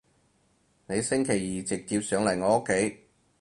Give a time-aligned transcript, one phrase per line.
[0.87, 3.05] 你星期二直接上嚟我屋企